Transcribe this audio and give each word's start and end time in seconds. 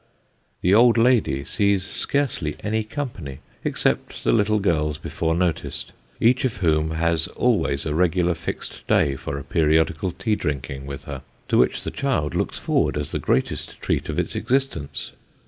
The 0.61 0.73
old 0.73 0.97
lady 0.97 1.45
sees 1.45 1.85
scarcely 1.85 2.55
any 2.63 2.83
company, 2.83 3.37
except 3.63 4.23
the 4.23 4.31
little 4.31 4.57
girls 4.57 4.97
before 4.97 5.35
noticed, 5.35 5.93
each 6.19 6.43
of 6.43 6.57
whom 6.57 6.89
has 6.89 7.27
always 7.27 7.85
a 7.85 7.93
regular 7.93 8.33
fixed 8.33 8.87
day 8.87 9.15
for 9.15 9.37
a 9.37 9.43
periodical 9.43 10.11
tea 10.11 10.33
drinking 10.35 10.87
with 10.87 11.03
her, 11.03 11.21
to 11.49 11.57
which 11.59 11.83
the 11.83 11.91
child 11.91 12.33
looks 12.33 12.57
forward 12.57 12.97
as 12.97 13.11
the 13.11 13.19
greatest 13.19 13.79
treat 13.79 14.09
of 14.09 14.17
its 14.17 14.35
existence. 14.35 15.11